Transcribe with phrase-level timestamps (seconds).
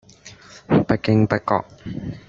[0.87, 1.63] 不經不覺